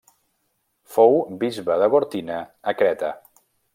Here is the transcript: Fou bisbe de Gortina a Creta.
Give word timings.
Fou 0.95 1.13
bisbe 1.43 1.77
de 1.83 1.91
Gortina 1.97 2.39
a 2.73 2.75
Creta. 2.81 3.13